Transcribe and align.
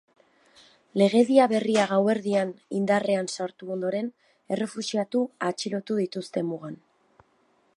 Legedia 0.99 1.43
berria 1.51 1.83
gauerdian 1.91 2.53
indarrean 2.79 3.29
sartu 3.35 3.69
ondoren, 3.75 4.09
errefuxiatu 4.57 5.23
atxilotu 5.51 5.99
dituzte 6.03 6.45
mugan. 6.49 6.81